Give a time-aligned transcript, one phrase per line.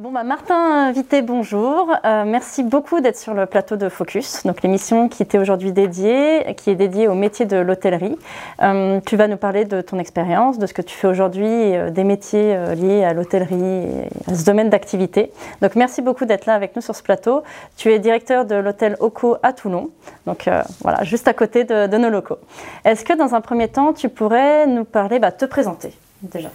[0.00, 1.94] Bon bah Martin Vité, bonjour.
[2.06, 6.54] Euh, merci beaucoup d'être sur le plateau de Focus, donc l'émission qui était aujourd'hui dédiée,
[6.56, 8.16] qui est dédiée au métier de l'hôtellerie.
[8.62, 11.90] Euh, tu vas nous parler de ton expérience, de ce que tu fais aujourd'hui, euh,
[11.90, 13.88] des métiers liés à l'hôtellerie
[14.26, 15.32] à ce domaine d'activité.
[15.60, 17.42] Donc merci beaucoup d'être là avec nous sur ce plateau.
[17.76, 19.90] Tu es directeur de l'hôtel Oco à Toulon,
[20.24, 20.48] donc
[20.80, 22.38] voilà, juste à côté de, de nos locaux.
[22.86, 26.48] Est-ce que dans un premier temps, tu pourrais nous parler, bah, te présenter déjà?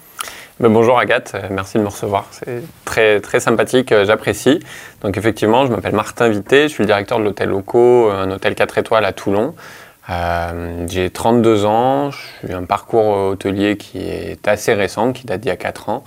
[0.59, 2.27] Ben, bonjour Agathe, euh, merci de me recevoir.
[2.31, 4.59] C'est très, très sympathique, euh, j'apprécie.
[5.01, 8.55] Donc effectivement, je m'appelle Martin Vité, je suis le directeur de l'hôtel Loco, un hôtel
[8.55, 9.53] 4 étoiles à Toulon.
[10.09, 15.41] Euh, j'ai 32 ans, je suis un parcours hôtelier qui est assez récent, qui date
[15.41, 16.03] d'il y a 4 ans.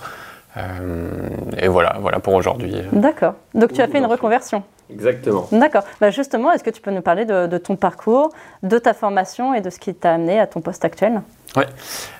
[1.57, 2.75] et voilà, voilà pour aujourd'hui.
[2.91, 3.35] D'accord.
[3.53, 5.47] Donc tu as fait une reconversion Exactement.
[5.51, 5.83] D'accord.
[6.01, 8.31] Bah justement, est-ce que tu peux nous parler de, de, ton parcours,
[8.63, 11.21] de ta formation et de ce qui t'a amené à ton poste actuel?
[11.55, 11.63] Oui.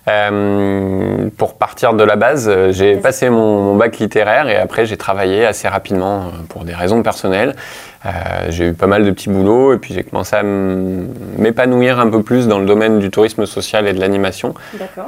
[0.10, 4.98] Euh, pour partir de la base, euh, j'ai passé mon, bac littéraire et après j'ai
[4.98, 7.55] travaillé assez rapidement euh, pour des raisons personnelles.
[8.05, 8.10] Euh,
[8.49, 12.24] j'ai eu pas mal de petits boulots et puis j'ai commencé à m'épanouir un peu
[12.24, 14.54] plus dans le domaine du tourisme social et de l'animation.
[14.74, 15.05] D'accord.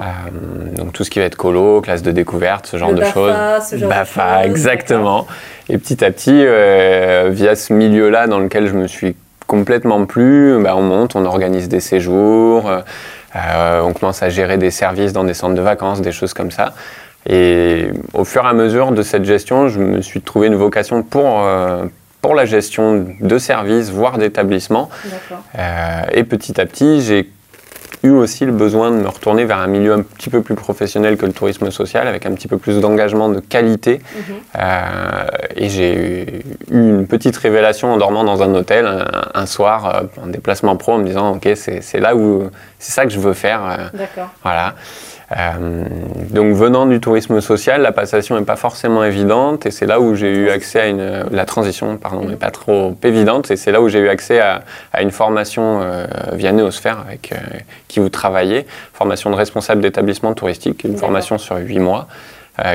[0.75, 3.33] donc tout ce qui va être colo, classe de découverte, ce genre de choses.
[3.67, 5.25] Ce genre BAFA, exactement.
[5.69, 6.45] Et petit à petit,
[7.33, 9.15] via ce milieu-là dans lequel je me suis
[9.47, 12.69] complètement plu, bah, on monte, on organise des séjours.
[13.35, 16.51] Euh, on commence à gérer des services dans des centres de vacances, des choses comme
[16.51, 16.73] ça.
[17.29, 21.03] Et au fur et à mesure de cette gestion, je me suis trouvé une vocation
[21.03, 21.85] pour, euh,
[22.21, 24.89] pour la gestion de services, voire d'établissements.
[25.57, 27.29] Euh, et petit à petit, j'ai
[28.03, 31.17] eu aussi le besoin de me retourner vers un milieu un petit peu plus professionnel
[31.17, 34.01] que le tourisme social, avec un petit peu plus d'engagement, de qualité.
[34.15, 34.35] Mhm.
[34.59, 38.87] Euh, et j'ai eu une petite révélation en dormant dans un hôtel
[39.33, 43.05] un, soir, euh, en déplacement pro, en me disant, OK, c'est là où, c'est ça
[43.05, 43.61] que je veux faire.
[43.65, 44.29] Euh, D'accord.
[44.43, 44.75] Voilà.
[45.37, 45.85] Euh,
[46.29, 50.13] donc venant du tourisme social, la passation n'est pas forcément évidente et c'est là où
[50.15, 53.81] j'ai eu accès à une la transition pardon n'est pas trop évidente et c'est là
[53.81, 54.61] où j'ai eu accès à,
[54.91, 57.37] à une formation euh, via Néosphère avec euh,
[57.87, 62.07] qui vous travaillez, formation de responsable d'établissement touristique, une formation sur huit mois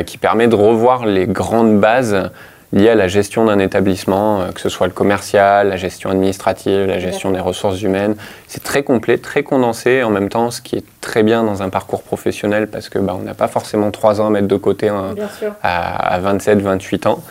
[0.07, 2.31] qui permet de revoir les grandes bases
[2.73, 6.87] liées à la gestion d'un établissement, euh, que ce soit le commercial, la gestion administrative,
[6.87, 8.17] la gestion des ressources humaines.
[8.49, 11.69] C'est très complet, très condensé en même temps, ce qui est très bien dans un
[11.69, 14.89] parcours professionnel parce que bah, on n'a pas forcément trois ans à mettre de côté
[14.89, 15.15] hein,
[15.63, 17.23] à, à 27, 28 ans.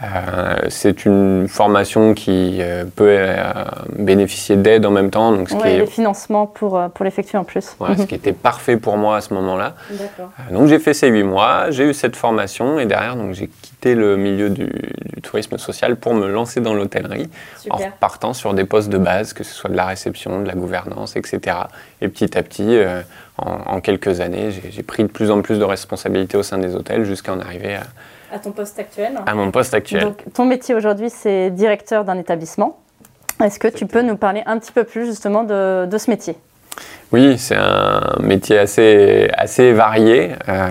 [0.00, 3.42] Euh, c'est une formation qui euh, peut euh,
[3.96, 5.32] bénéficier d'aide en même temps.
[5.32, 5.86] Donc ce qui est...
[5.86, 7.76] financements pour, pour l'effectuer en plus.
[7.96, 9.74] ce qui était parfait pour moi à ce moment-là.
[10.52, 13.96] donc j'ai fait ces huit mois, j'ai eu cette formation et derrière donc j'ai quitté
[13.96, 14.70] le milieu du,
[15.22, 17.28] tourisme social pour me lancer dans l'hôtellerie
[17.70, 20.54] en partant sur des postes de base, que ce soit de la réception, de la
[20.54, 21.56] gouvernance, etc.
[22.00, 22.78] Et petit à petit,
[23.36, 26.76] en, en, quelques années, j'ai pris de plus en plus de responsabilités au sein des
[26.76, 27.82] hôtels jusqu'à en arriver à
[28.32, 30.02] à ton poste actuel À mon poste actuel.
[30.02, 32.78] Donc, ton métier aujourd'hui, c'est directeur d'un établissement.
[33.42, 36.36] Est-ce que tu peux nous parler un petit peu plus justement de, de ce métier?
[37.12, 40.32] Oui, c'est un métier assez, assez varié.
[40.48, 40.68] Euh,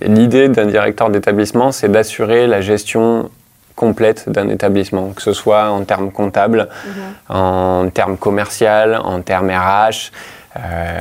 [0.00, 3.30] l'idée d'un directeur d'établissement, c'est d'assurer la gestion
[3.76, 7.36] complète d'un établissement, que ce soit en termes comptables, mhm.
[7.36, 10.10] en termes commerciaux, en termes RH.
[10.56, 11.00] Euh,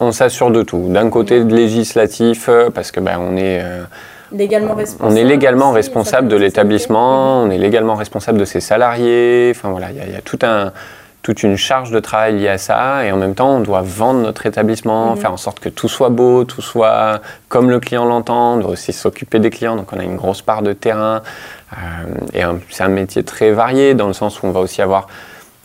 [0.00, 0.88] on s'assure de tout.
[0.88, 3.84] D'un côté législatif, euh, parce que ben, on est euh,
[4.32, 5.12] légalement responsable.
[5.12, 9.52] On est légalement responsable de l'établissement, on est légalement responsable de ses salariés.
[9.54, 10.72] Enfin voilà, il y, a tout un,
[11.22, 13.04] toute une charge de travail liée à ça.
[13.04, 15.16] Et en même temps, on doit vendre notre établissement, mhm.
[15.16, 18.54] faire en sorte que tout soit beau, tout soit comme le client l'entend.
[18.54, 21.22] On doit aussi s'occuper des clients, donc on a une grosse part de terrain.
[21.72, 21.76] Euh,
[22.34, 25.08] et c'est un métier très varié dans le sens où on va aussi avoir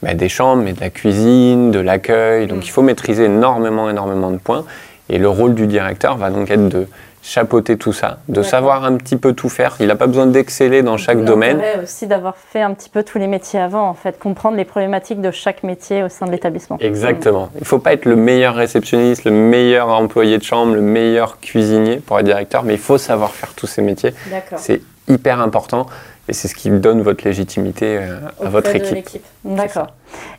[0.02, 2.48] bah, des chambres, mais de la cuisine, de l'accueil.
[2.48, 2.64] Donc mm.
[2.64, 4.66] il faut maîtriser énormément, énormément de points.
[5.10, 6.88] Et le rôle du directeur va donc être de
[7.24, 9.76] chapeauter tout ça, de savoir un petit peu tout faire.
[9.80, 11.62] Il n'a pas besoin d'exceller dans chaque domaine.
[11.84, 15.22] aussi d'avoir fait un petit peu tous les métiers avant, en fait, comprendre les problématiques
[15.22, 16.78] de chaque métier au sein de l'établissement.
[16.80, 17.50] Exactement.
[17.56, 21.40] Il ne faut pas être le meilleur réceptionniste, le meilleur employé de chambre, le meilleur
[21.40, 24.14] cuisinier pour être directeur, mais il faut savoir faire tous ces métiers.
[24.58, 25.88] C'est hyper important.
[26.28, 29.24] Et c'est ce qui donne votre légitimité euh, à votre équipe.
[29.44, 29.88] D'accord.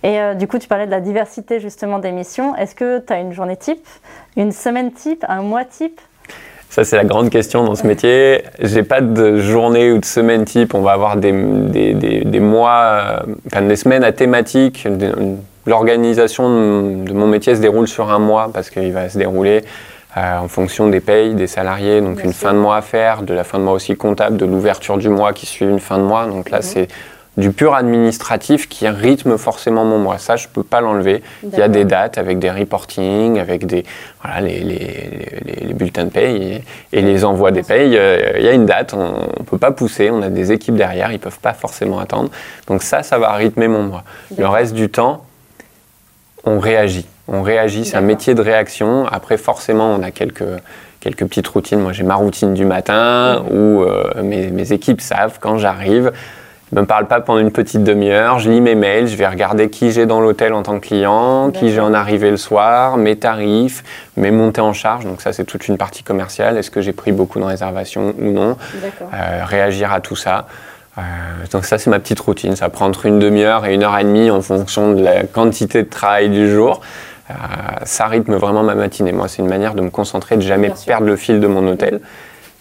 [0.03, 2.55] Et euh, du coup, tu parlais de la diversité justement des missions.
[2.57, 3.87] Est-ce que tu as une journée type,
[4.37, 6.01] une semaine type, un mois type?
[6.71, 8.45] Ça, c'est la grande question dans ce métier.
[8.61, 10.73] J'ai pas de journée ou de semaine type.
[10.73, 14.89] On va avoir des, des, des, mois, euh, enfin des semaines à thématique.
[15.67, 16.49] L'organisation
[17.05, 19.63] de mon métier se déroule sur un mois parce qu'il va se dérouler
[20.17, 23.33] euh, en fonction des payes des salariés, donc une fin de mois à faire, de
[23.33, 26.03] la fin de mois aussi comptable, de l'ouverture du mois qui suit une fin de
[26.03, 26.27] mois.
[26.27, 26.63] Donc là, mhm.
[26.63, 26.89] c'est
[27.39, 30.19] du pur administratif qui rythme forcément mon mois.
[30.19, 31.23] Ça, je ne peux pas l'enlever.
[31.43, 33.85] Il y a des dates avec des reportings, avec des,
[34.23, 36.63] voilà, les, les, les, bulletins de paye
[36.93, 37.97] et, les envois des payes.
[37.97, 40.77] Euh, il y a une date, on ne peut pas pousser, on a des équipes
[40.77, 42.31] derrière, ils ne peuvent pas forcément attendre.
[42.67, 44.05] Donc ça, ça va rythmer mon mois.
[44.37, 45.25] Le reste du temps,
[46.45, 47.07] on réagit.
[47.29, 49.07] On réagit, c'est un métier de réaction.
[49.07, 50.43] Après, forcément, on a quelques,
[51.01, 51.81] quelques petites routines.
[51.81, 56.13] Moi, j'ai ma routine du matin où euh, mes, mes équipes savent quand j'arrive.
[56.73, 59.69] Ne me parle pas pendant une petite demi-heure, je lis mes mails, je vais regarder
[59.69, 63.17] qui j'ai dans l'hôtel en tant que client, qui j'ai en arrivée le soir, mes
[63.17, 63.85] tarifs,
[64.17, 67.13] mes montées en charge, donc ça c'est toute une partie commerciale, est-ce que j'ai pris
[67.13, 68.57] beaucoup de réservations ou non,
[69.13, 70.47] euh, réagir à tout ça.
[70.97, 71.01] Euh,
[71.53, 74.05] donc ça c'est ma petite routine, ça prend entre une demi-heure et une heure et
[74.05, 76.81] demie en fonction de la quantité de travail du jour.
[77.33, 79.13] Euh, ça rythme vraiment ma matinée.
[79.13, 82.01] Moi, c'est une manière de me concentrer, de jamais perdre le fil de mon hôtel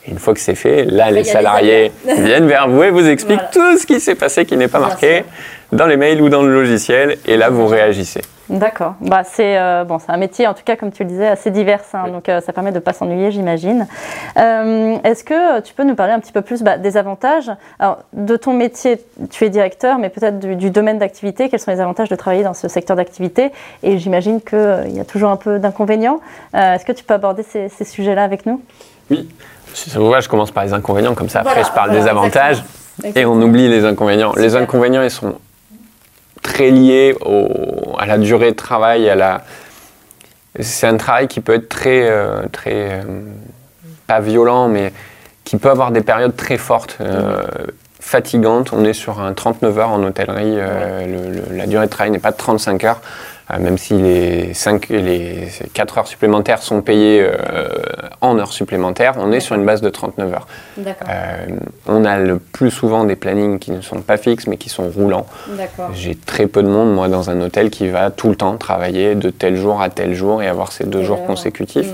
[0.07, 3.77] une fois que c'est fait, là, les salariés viennent vers vous et vous expliquent tout
[3.77, 5.23] ce qui s'est passé qui n'est pas marqué
[5.71, 7.18] dans les mails ou dans le logiciel.
[7.25, 8.21] Et là, vous réagissez.
[8.49, 8.95] D'accord.
[9.01, 11.81] Bah, c'est euh, bon, un métier, en tout cas, comme tu le disais, assez divers.
[11.93, 13.88] Hein, donc, euh, ça permet de ne pas s'ennuyer, j'imagine.
[14.38, 17.51] Euh, est-ce que tu peux nous parler un petit peu plus bah, des avantages?
[17.79, 18.99] Alors, de ton métier,
[19.29, 21.49] tu es directeur, mais peut-être du, domaine d'activité.
[21.49, 23.51] Quels sont les avantages de travailler dans ce secteur d'activité?
[23.83, 26.19] Et j'imagine qu'il y a toujours un peu d'inconvénients.
[26.53, 28.61] Est-ce que tu peux aborder ces, ces sujets-là avec nous?
[29.09, 29.29] Oui.
[29.73, 32.07] Si ça vous va, je commence par les inconvénients, comme ça après je parle des
[32.07, 32.63] avantages
[33.15, 34.33] et on oublie les inconvénients.
[34.35, 35.35] Les inconvénients, ils sont
[36.51, 37.15] très liés
[37.98, 39.09] à la durée de travail.
[40.59, 43.03] C'est un travail qui peut être très, euh, très euh,
[44.06, 44.92] pas violent, mais
[45.45, 47.42] qui peut avoir des périodes très fortes, euh,
[48.01, 48.74] fatigantes.
[48.74, 50.57] On est sur un 39 heures en hôtellerie,
[51.51, 53.01] la durée de travail n'est pas de 35 heures.
[53.51, 57.68] Euh, même si les, 5, les 4 heures supplémentaires sont payées euh,
[58.21, 60.48] en heures supplémentaires, on est sur une base de 39 heures.
[60.80, 61.45] Euh,
[61.88, 64.89] on a le plus souvent des plannings qui ne sont pas fixes, mais qui sont
[64.89, 65.25] roulants.
[65.94, 69.15] J'ai très peu de monde, moi, dans un hôtel qui va tout le temps travailler
[69.15, 71.89] de tel jour à tel jour et avoir ces deux jours consécutifs.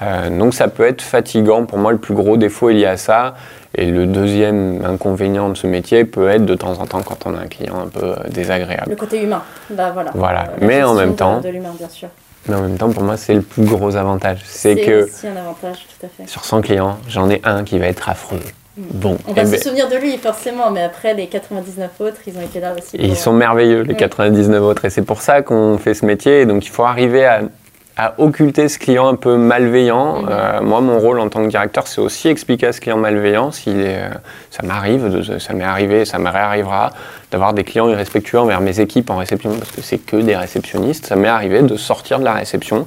[0.00, 0.38] Mm.
[0.38, 1.64] donc ça peut être fatigant.
[1.64, 3.34] Pour moi, le plus gros défaut est lié à ça.
[3.74, 7.34] Et le deuxième inconvénient de ce métier peut être de temps en temps quand on
[7.34, 8.90] a un client un peu euh, désagréable.
[8.90, 10.10] Le côté humain, bah, voilà.
[10.14, 11.40] Voilà, mais en même temps.
[11.40, 12.08] De, l'humain, bien sûr.
[12.48, 14.40] Mais en même temps, pour moi, c'est le plus gros avantage.
[14.44, 16.28] C'est que aussi un avantage, tout à fait.
[16.28, 18.40] sur 100 clients, j'en ai un qui va être affreux.
[18.76, 18.82] Mm.
[18.92, 22.20] Bon, on va eh se ben souvenir de lui forcément, mais après les 99 autres,
[22.26, 22.96] ils ont été là aussi.
[22.98, 24.64] Ils sont merveilleux les 99 mm.
[24.64, 26.44] autres, et c'est pour ça qu'on fait ce métier.
[26.44, 27.42] Donc il faut arriver à
[27.96, 30.22] à occulter ce client un peu malveillant.
[30.22, 30.28] Mhm.
[30.30, 33.50] Euh, moi, mon rôle en tant que directeur, c'est aussi expliquer à ce client malveillant.
[33.50, 34.08] S'il est, euh,
[34.50, 36.92] ça m'arrive, ça m'est arrivé, ça me réarrivera
[37.30, 41.06] d'avoir des clients irrespectueux envers mes équipes en réception, parce que c'est que des réceptionnistes.
[41.06, 42.86] Ça m'est arrivé de sortir de la réception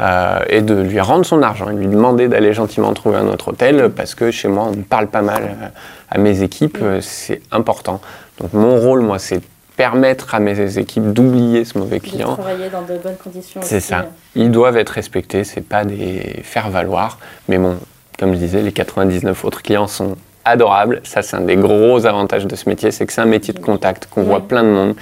[0.00, 3.48] euh, et de lui rendre son argent, et lui demander d'aller gentiment trouver un autre
[3.48, 5.72] hôtel, parce que chez moi, on parle pas mal
[6.10, 6.80] à mes équipes.
[6.80, 7.00] Mhm.
[7.02, 8.00] C'est important.
[8.40, 9.42] Donc mon rôle, moi, c'est
[9.78, 12.32] permettre à mes équipes d'oublier ce mauvais client.
[12.32, 13.60] De travailler dans de bonnes conditions.
[13.62, 14.06] C'est ça.
[14.34, 17.18] Ils doivent être respectés, c'est pas des faire valoir.
[17.48, 17.76] Mais bon,
[18.18, 21.00] comme je disais, les 99 autres clients sont adorables.
[21.04, 23.60] Ça, c'est un des gros avantages de ce métier, c'est que c'est un métier de
[23.60, 24.96] contact, qu'on voit plein de monde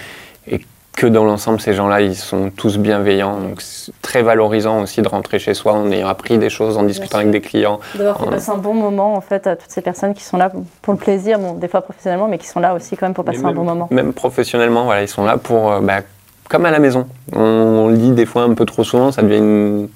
[0.97, 3.39] que dans l'ensemble, ces gens-là, ils sont tous bienveillants.
[3.39, 6.85] Donc, c'est très valorisant aussi de rentrer chez soi en ayant appris des choses, en
[6.85, 7.81] discutant avec des clients.
[7.95, 10.51] D'avoir passé un bon moment, en fait, à toutes ces personnes qui sont là
[10.81, 13.27] pour le plaisir, bon, des fois professionnellement, mais qui sont là aussi quand même pour
[13.27, 13.89] passer un bon moment.
[13.91, 16.01] Même professionnellement, voilà, ils sont là pour, euh, bah,
[16.49, 17.07] comme à la maison.
[17.35, 19.89] On, le dit des fois un peu trop souvent, ça devient une,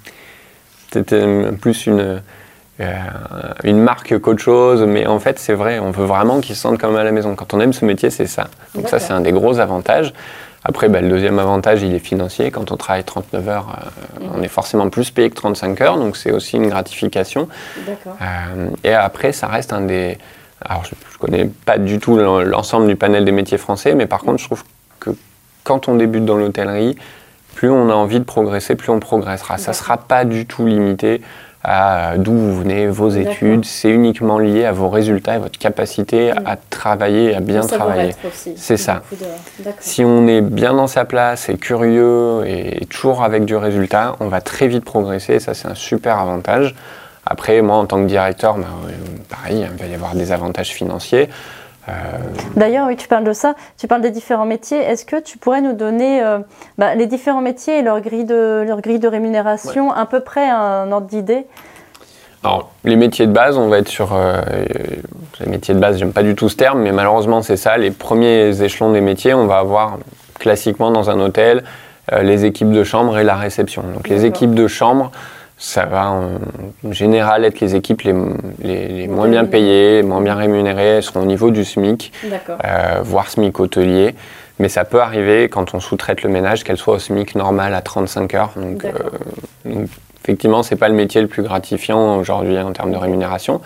[1.61, 2.21] plus une,
[2.81, 2.95] euh,
[3.65, 6.79] une marque qu'autre chose, mais en fait, c'est vrai, on veut vraiment qu'ils se sentent
[6.79, 7.35] comme à la maison.
[7.37, 8.49] Quand on aime ce métier, c'est ça.
[8.75, 10.13] Donc ça, c'est un des gros avantages.
[10.65, 12.51] Après, bah, le deuxième avantage, il est financier.
[12.51, 13.79] Quand on travaille 39 heures,
[14.21, 14.31] euh, mhm.
[14.37, 17.49] on est forcément plus payé que 35 heures, donc c'est aussi une gratification.
[17.89, 20.19] Euh, et après, ça reste un des...
[20.63, 24.21] Alors, je ne connais pas du tout l'ensemble du panel des métiers français, mais par
[24.21, 24.63] contre, je trouve
[24.99, 25.11] que
[25.65, 26.97] quand on débute dans l'hôtellerie,
[27.55, 29.57] plus on a envie de progresser, plus on progressera.
[29.57, 31.23] Ça ne sera pas du tout limité
[31.63, 33.65] à d'où vous venez, vos études.
[33.65, 38.15] C'est uniquement lié à vos résultats et votre capacité à travailler, à bien travailler.
[38.57, 39.03] C'est ça.
[39.79, 44.29] Si on est bien dans sa place et curieux et toujours avec du résultat, on
[44.29, 45.39] va très vite progresser.
[45.39, 46.75] ça, c'est un super avantage.
[47.27, 48.93] Après, moi, en tant que directeur, ben, euh,
[49.29, 51.29] pareil, il va y avoir des avantages financiers.
[51.89, 51.93] Euh,
[52.57, 54.79] D'ailleurs, oui, tu parles de ça, tu parles des différents métiers.
[54.79, 56.39] Est-ce que tu pourrais nous donner euh,
[56.79, 60.49] bah, les différents métiers et leur grille de, leur grille de rémunération, à peu près
[60.49, 61.47] un ordre d'idée?
[62.43, 64.15] Alors, les métiers de base, on va être sur.
[64.15, 64.41] Euh,
[65.41, 67.77] les métiers de base, j'aime pas du tout ce terme, mais malheureusement, c'est ça.
[67.77, 69.99] Les premiers échelons des métiers, on va avoir
[70.39, 71.65] classiquement dans un hôtel
[72.23, 73.85] les équipes de chambre et la réception.
[73.95, 75.13] Donc, les équipes de chambre,
[75.61, 76.39] ça va en
[76.91, 78.15] général être les équipes les,
[78.89, 83.29] les, moins bien payées, moins bien rémunérées, elles seront au niveau du SMIC, euh, voire
[83.29, 84.15] SMIC hôtelier.
[84.59, 87.83] Mais ça peut arriver quand on sous-traite le ménage qu'elle soit au SMIC normal à
[87.83, 88.53] 35 heures.
[88.57, 88.91] Donc, euh,
[89.67, 89.89] donc
[90.25, 93.61] effectivement, c'est pas le métier le plus gratifiant aujourd'hui en termes de rémunération.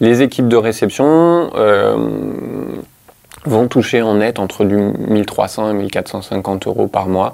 [0.00, 1.96] Les équipes de réception, euh,
[3.44, 7.32] vont toucher en net entre du 1300 et 1450 euros par mois.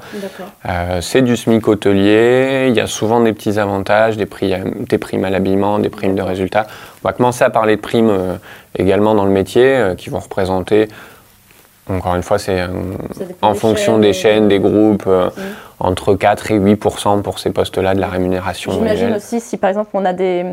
[0.69, 4.99] Euh, c'est du SMIC hôtelier, il y a souvent des petits avantages, des, prix, des
[4.99, 6.67] primes à l'habillement, des primes de résultats.
[7.03, 8.37] On va commencer à parler de primes euh,
[8.79, 10.89] également dans le métier euh, qui vont représenter
[11.89, 12.69] encore une fois, c'est euh,
[13.43, 15.31] en fonction des chaînes, des groupes, euh,
[15.79, 18.73] entre 4 et 8% pour ces postes-là de la rémunération.
[18.73, 20.45] J'imagine aussi si par exemple on a des,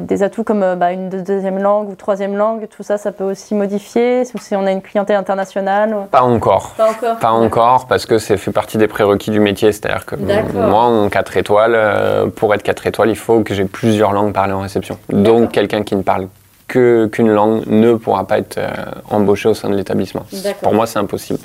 [0.00, 3.24] des, atouts comme euh, bah, une deuxième langue ou troisième langue, tout ça, ça peut
[3.24, 4.24] aussi modifier?
[4.24, 6.70] Si on a une clientèle internationale Pas encore.
[6.76, 7.18] Pas encore.
[7.18, 9.72] Pas encore parce que ça fait partie des prérequis du métier.
[9.72, 14.12] C'est-à-dire que moi, en 4 étoiles, pour être 4 étoiles, il faut que j'ai plusieurs
[14.12, 14.98] langues parlées en réception.
[15.10, 16.26] Donc quelqu'un qui ne parle
[16.74, 18.68] qu'une langue ne pourra pas être euh,
[19.10, 20.26] embauchée au sein de l'établissement.
[20.60, 21.38] Pour moi, c'est impossible.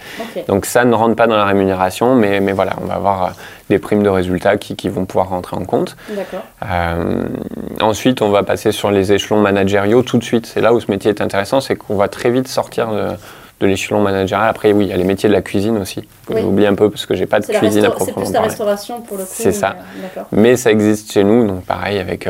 [0.47, 3.29] Donc ça ne rentre pas dans la rémunération, mais, mais voilà, on va avoir euh,
[3.69, 5.95] des primes de résultats qui, qui vont pouvoir rentrer en compte.
[6.63, 7.23] Euh,
[7.81, 10.47] ensuite, on va passer sur les échelons managériaux tout de suite.
[10.47, 13.09] C'est là où ce métier est intéressant, c'est qu'on va très vite sortir de,
[13.59, 14.49] de l'échelon managérial.
[14.49, 16.07] Après, oui, il y a les métiers de la cuisine aussi.
[16.29, 18.25] J'oublie un peu parce que j'ai pas de cuisine à proprement parler.
[18.25, 19.29] C'est plus la restauration pour le coup.
[19.31, 19.75] C'est ça.
[20.31, 22.27] Mais ça existe chez nous, donc pareil avec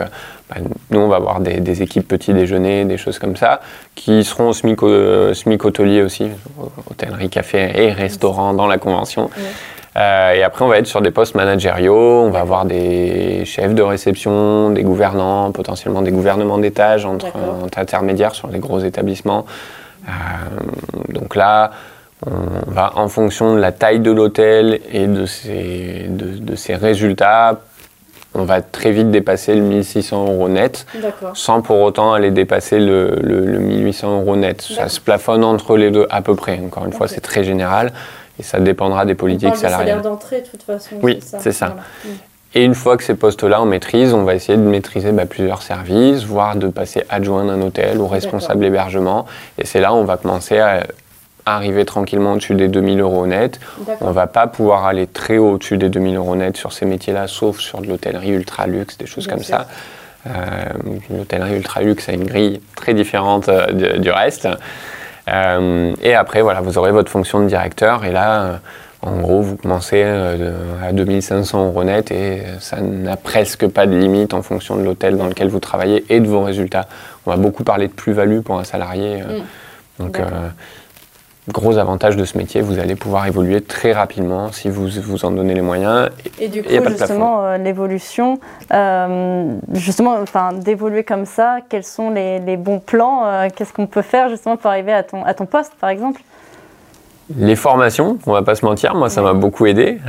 [0.49, 0.55] bah,
[0.89, 3.61] nous, on va avoir des, équipes petit déjeuner, des choses comme ça,
[3.93, 5.33] qui seront au SMIC, euh,
[5.63, 6.27] hôtelier aussi,
[6.89, 9.29] hôtellerie, café et restaurant dans la convention.
[9.95, 13.75] Euh, et après, on va être sur des postes managériaux, on va avoir des chefs
[13.75, 17.27] de réception, des gouvernants, potentiellement des gouvernements d'étage entre,
[17.77, 19.45] intermédiaires sur les gros établissements.
[20.09, 21.71] Euh, donc là,
[22.25, 27.59] on va en fonction de la taille de l'hôtel et de ses, de ses résultats
[28.35, 30.85] on va très vite dépasser le 1600 euros net,
[31.33, 34.61] sans pour autant aller dépasser le, 1800 euros net.
[34.61, 36.59] Ça se plafonne entre les deux à peu près.
[36.63, 37.91] Encore une fois, c'est très général
[38.39, 40.01] et ça dépendra des politiques on salariales.
[40.01, 40.95] d'entrée, de toute façon.
[41.01, 41.75] Oui, c'est ça.
[42.05, 42.09] Mm.
[42.55, 45.61] Et une fois que ces postes-là on maîtrise, on va essayer de maîtriser bah, plusieurs
[45.61, 49.25] services, voire de passer adjoint d'un hôtel ou responsable hébergement.
[49.57, 50.83] Et c'est là où on va commencer à
[51.45, 53.59] arriver tranquillement au-dessus des 2000 euros net.
[54.01, 56.85] On ne va pas pouvoir aller très haut au-dessus des 2000 euros net sur ces
[56.85, 59.67] métiers-là, sauf sur de l'hôtellerie ultra luxe, des choses comme ça.
[60.27, 60.31] Euh,
[61.09, 64.47] l'hôtellerie ultra luxe a une grille très différente euh, du reste.
[65.29, 68.03] Euh, et après, voilà, vous aurez votre fonction de directeur.
[68.05, 68.59] Et là,
[69.01, 74.33] en gros, vous commencez à 2500 euros net et ça n'a presque pas de limite
[74.33, 76.85] en fonction de l'hôtel dans lequel vous travaillez et de vos résultats.
[77.25, 79.21] On va beaucoup parler de plus-value pour un salarié.
[79.21, 80.03] Mm.
[80.03, 80.19] Donc,
[81.51, 85.31] gros avantage de ce métier, vous allez pouvoir évoluer très rapidement si vous vous en
[85.31, 86.09] donnez les moyens.
[86.39, 88.39] Et, du coup, justement, euh, l'évolution,
[88.73, 94.01] euh, justement, enfin, d'évoluer comme ça, quels sont les, bons plans euh, Qu'est-ce qu'on peut
[94.01, 96.21] faire justement pour arriver à ton, à ton poste, par exemple?
[97.37, 99.99] Les formations, on va pas se mentir, moi ça m'a beaucoup aidé.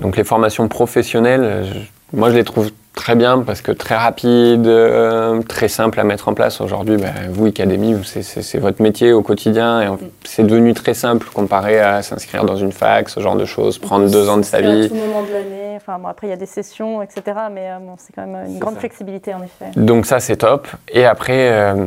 [0.00, 1.64] donc les formations professionnelles,
[2.12, 6.28] moi je les trouve très bien parce que très rapide, euh, très simple à mettre
[6.28, 6.60] en place.
[6.60, 9.88] Aujourd'hui, bah, vous, Académie, c'est votre métier au quotidien et
[10.24, 14.10] c'est devenu très simple comparé à s'inscrire dans une fac, ce genre de choses, prendre
[14.10, 14.84] deux ans de sa vie.
[14.84, 15.76] À tout moment de l'année.
[15.76, 17.22] Enfin, après, il y a des sessions, etc.
[17.52, 19.66] Mais euh, bon, c'est quand même une grande flexibilité en effet.
[19.76, 20.68] Donc ça, c'est top.
[20.88, 21.86] Et après, euh,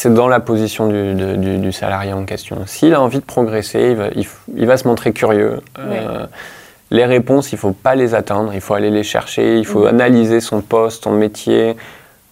[0.00, 2.56] c'est dans la position du, du, salarié en question.
[2.64, 4.08] S'il a envie de progresser, il va,
[4.56, 5.60] il, va se montrer curieux.
[6.90, 9.84] Les réponses, il ne faut pas les attendre, il faut aller les chercher, il faut
[9.84, 11.76] analyser son poste, son métier.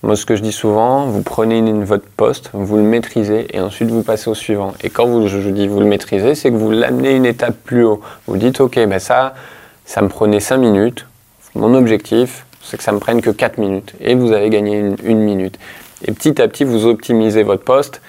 [0.03, 3.91] Moi, ce que je dis souvent, vous prenez votre poste, vous le maîtrisez et ensuite
[3.91, 4.73] vous passez au suivant.
[4.83, 7.85] Et quand vous, je dis vous le maîtrisez, c'est que vous l'amenez une étape plus
[7.85, 8.01] haut.
[8.27, 9.35] Vous dites, OK, ben ça,
[9.85, 11.05] ça me prenait 5 minutes.
[11.55, 13.93] Mon objectif, c'est que ça me prenne que 4 minutes.
[14.01, 15.59] Et vous avez gagné une, une minute.
[16.07, 18.01] Et petit à petit, vous optimisez votre poste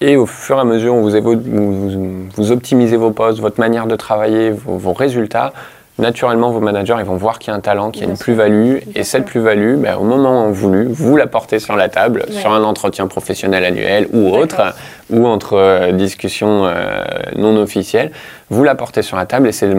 [0.00, 3.96] et au fur et à mesure où vous, vous, optimisez vos postes, votre manière de
[3.96, 5.52] travailler, vos, résultats,
[5.98, 8.16] naturellement, vos managers ils vont voir qu'il y a un talent, qu'il y a une
[8.16, 8.76] plus-value.
[8.94, 12.62] Et cette plus-value, ben, au moment voulu, vous la portez sur la table, sur un
[12.62, 14.74] entretien professionnel annuel ou autre,
[15.10, 17.02] ou entre euh, discussions euh,
[17.34, 18.12] non officielles.
[18.50, 19.72] Vous la portez sur la table et c'est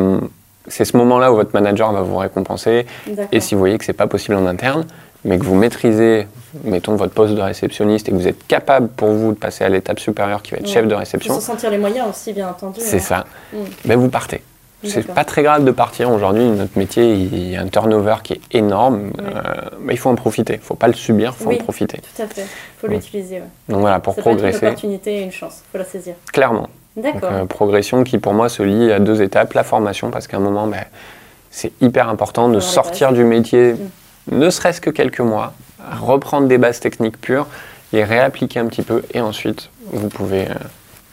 [0.68, 2.86] c'est ce moment-là où votre manager va vous récompenser.
[3.32, 4.86] Et si vous voyez que ce n'est pas possible en interne,
[5.26, 6.28] mais que vous maîtrisez,
[6.64, 9.70] mettons, votre poste de réceptionniste et que vous êtes capable pour vous de passer à
[9.70, 11.34] l'étape supérieure qui va être chef de réception.
[11.34, 12.80] Faut se sentir les moyens aussi, bien entendu.
[12.82, 13.00] C'est hein.
[13.00, 13.26] ça.
[13.54, 13.58] Mm.
[13.86, 14.42] Mais vous partez.
[14.84, 16.44] C'est pas très grave de partir aujourd'hui.
[16.46, 19.12] Notre métier, il y a un turnover qui est énorme.
[19.20, 19.42] Euh,
[19.82, 20.54] mais il faut en profiter.
[20.54, 21.98] Il ne faut pas le subir, il faut en profiter.
[21.98, 22.44] Tout à fait.
[22.44, 23.42] Il faut l'utiliser.
[23.68, 24.60] Donc voilà, pour progresser.
[24.60, 25.64] C'est une opportunité et une chance.
[25.66, 26.16] Il faut la saisir.
[26.32, 26.70] Clairement.
[26.96, 27.30] D'accord.
[27.30, 29.54] Euh, progression qui, pour moi, se lie à deux étapes.
[29.54, 30.86] La formation, parce qu'à un moment, ben,
[31.52, 33.74] c'est hyper important de sortir du métier.
[33.74, 33.90] Mm
[34.32, 35.54] ne serait-ce que quelques mois,
[35.92, 37.48] reprendre des bases techniques pures,
[37.94, 40.54] les réappliquer un petit peu et ensuite vous pouvez euh,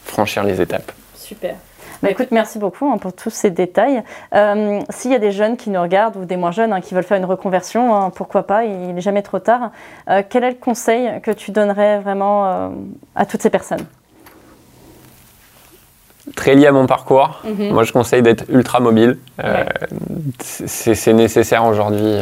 [0.04, 0.92] franchir les étapes.
[1.14, 1.54] Super.
[2.02, 4.02] Bah, écoute, merci beaucoup hein, pour tous ces détails.
[4.34, 6.94] Euh, s'il y a des jeunes qui nous regardent ou des moins jeunes hein, qui
[6.94, 9.70] veulent faire une reconversion, hein, pourquoi pas, il n'est jamais trop tard.
[10.10, 12.70] Euh, quel est le conseil que tu donnerais vraiment
[13.14, 13.86] à toutes ces personnes?
[16.34, 17.72] Très lié à mon parcours, mhm.
[17.72, 19.16] moi je conseille d'être ultra mobile.
[20.40, 22.18] C'est nécessaire aujourd'hui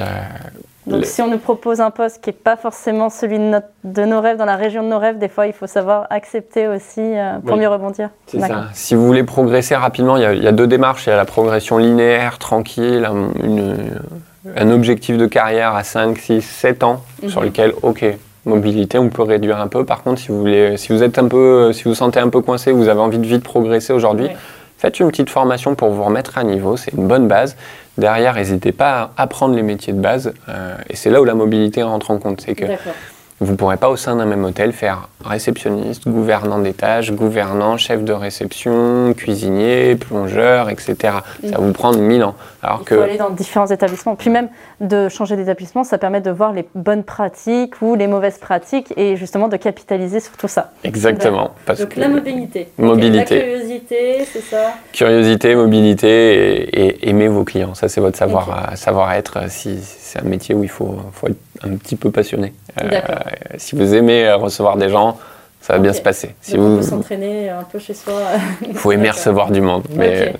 [0.86, 4.36] donc, si on nous propose un poste qui n'est pas forcément celui de, nos rêves,
[4.36, 7.56] dans la région de nos rêves, des fois, il faut savoir accepter aussi euh, pour
[7.56, 8.10] mieux rebondir.
[8.26, 8.66] C'est ça.
[8.74, 11.06] Si vous voulez progresser rapidement, il y, a, deux démarches.
[11.06, 13.08] Il y a la progression linéaire, tranquille,
[14.56, 17.28] un, objectif de carrière à 5, 6, 7 ans, mhm.
[17.30, 18.04] sur lequel, OK,
[18.44, 19.86] mobilité, on peut réduire un peu.
[19.86, 22.42] Par contre, si vous, voulez, si vous êtes un peu, si vous sentez un peu
[22.42, 24.28] coincé, vous avez envie de vite progresser aujourd'hui,
[24.76, 26.76] faites une petite formation pour vous remettre à niveau.
[26.76, 27.56] C'est une bonne base.
[27.96, 30.32] Derrière, n'hésitez pas à apprendre les métiers de base.
[30.48, 32.40] Euh, et c'est là où la mobilité rentre en compte.
[32.40, 32.64] C'est que
[33.40, 38.04] vous ne pourrez pas au sein d'un même hôtel faire réceptionniste, gouvernant d'étage, gouvernant, chef
[38.04, 40.94] de réception, cuisinier, plongeur, etc.
[41.42, 42.36] Ça va vous prendre mille ans.
[42.62, 44.14] Alors Il faut aller dans différents établissements.
[44.14, 44.48] Puis même
[44.80, 49.16] de changer d'établissement, ça permet de voir les bonnes pratiques ou les mauvaises pratiques et
[49.16, 50.72] justement de capitaliser sur tout ça.
[50.84, 51.52] Exactement.
[51.66, 52.68] Parce Donc la mobilité.
[52.78, 53.36] Mobilité.
[53.36, 54.74] La curiosité, c'est ça?
[54.92, 57.74] Curiosité, mobilité et, aimer vos clients.
[57.74, 58.76] Ça, c'est votre savoir-être.
[58.76, 59.12] Savoir
[59.48, 62.52] si c'est un métier où il faut, faut être un petit peu passionné.
[62.82, 63.00] Euh,
[63.56, 65.18] si vous aimez recevoir des gens,
[65.60, 66.34] ça va bien se passer.
[66.40, 68.20] Si vous, s'entraîner un peu chez soi.
[68.68, 69.84] Il faut aimer recevoir du monde.
[69.94, 70.34] Mais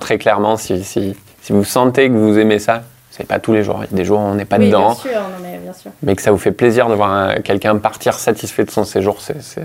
[0.00, 3.62] très clairement, si, si, si, vous sentez que vous aimez ça, c'est pas tous les
[3.62, 3.80] jours.
[3.84, 4.88] Il y a des jours où on n'est pas dedans.
[4.88, 5.90] Bien sûr, mais, bien sûr.
[6.02, 9.18] mais que ça vous fait plaisir de voir quelqu'un partir satisfait de son séjour,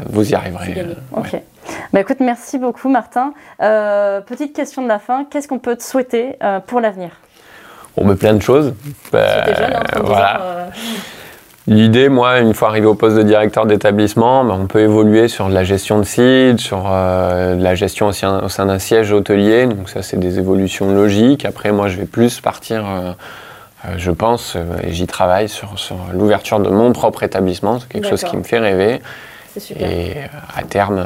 [0.09, 0.75] vous y arriverez.
[0.77, 1.41] Euh, ok.
[1.91, 3.33] Bah, écoute, merci beaucoup Martin.
[3.61, 6.37] Euh, petite question de la fin, qu'est-ce qu'on peut te souhaiter
[6.67, 7.11] pour l'avenir?
[8.01, 8.73] On met plein de choses.
[9.11, 9.45] Bah,
[10.03, 10.69] voilà.
[11.67, 15.47] L'idée, moi, une fois arrivé au poste de directeur d'établissement, ben, on peut évoluer sur
[15.47, 18.11] la gestion de site, sur euh, la gestion au
[18.49, 19.67] sein d'un siège hôtelier.
[19.67, 21.45] Donc ça, c'est des évolutions logiques.
[21.45, 23.11] Après, moi, je vais plus partir, euh,
[23.85, 27.79] euh, je pense, et j'y travaille sur, sur l'ouverture de mon propre établissement.
[27.79, 28.99] C'est quelque chose qui me fait rêver.
[29.59, 29.87] Super.
[29.87, 30.17] Et
[30.57, 31.05] à terme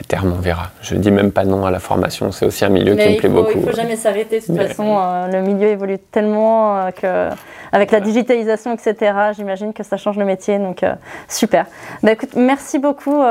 [0.00, 0.70] à terme, on verra.
[0.80, 3.28] Je dis même pas non à la formation, c'est aussi un milieu qui me plaît
[3.28, 3.52] beaucoup.
[3.54, 7.34] Il ne faut jamais s'arrêter, de toute façon, euh, le milieu évolue tellement euh, que,
[7.72, 10.94] avec la digitalisation, etc., j'imagine que ça change le métier, donc euh,
[11.28, 11.66] super.
[12.02, 13.22] Bah, écoute, merci beaucoup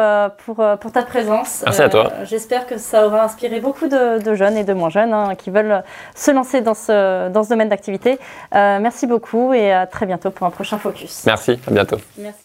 [0.46, 1.64] pour, pour ta présence.
[1.66, 2.12] Merci à toi.
[2.24, 5.84] J'espère que ça aura inspiré beaucoup de, jeunes et de moins jeunes hein, qui veulent
[6.16, 8.20] se lancer dans ce, dans ce domaine d'activité.
[8.54, 11.24] merci beaucoup et à très bientôt pour un prochain Focus.
[11.26, 11.98] Merci, à bientôt.
[12.18, 12.40] Merci.